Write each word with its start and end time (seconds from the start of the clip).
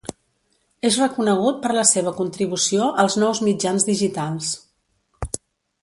És 0.89 0.95
reconegut 1.01 1.59
per 1.65 1.75
la 1.79 1.83
seva 1.91 2.13
contribució 2.21 2.89
als 3.05 3.21
nous 3.25 3.43
mitjans 3.51 3.87
digitals. 3.93 4.53